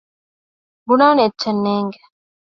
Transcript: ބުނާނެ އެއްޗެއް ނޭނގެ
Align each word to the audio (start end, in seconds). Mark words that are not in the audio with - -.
ބުނާނެ 0.87 1.21
އެއްޗެއް 1.23 1.61
ނޭނގެ 1.65 2.01